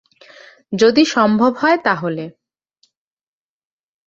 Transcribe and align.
যদি 0.73 1.03
সম্ভব 1.05 1.51
হয় 1.57 1.77
তাহলে। 1.77 2.25